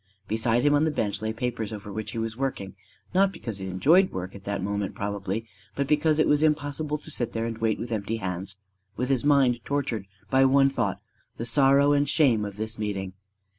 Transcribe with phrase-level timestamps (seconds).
[0.27, 2.73] Beside him on the bench lay papers over which he was working
[3.13, 7.11] not because he enjoyed work at that moment probably, but because it was impossible to
[7.11, 8.55] sit there and wait with empty hands
[8.97, 10.99] with his mind tortured by one thought,
[11.37, 13.13] the sorrow and shame of this meeting.